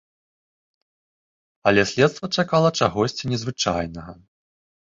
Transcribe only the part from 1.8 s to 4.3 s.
следства чакала чагосьці незвычайнага.